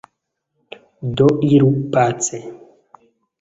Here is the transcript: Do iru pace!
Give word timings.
Do 1.15 1.27
iru 1.51 1.69
pace! 1.93 2.37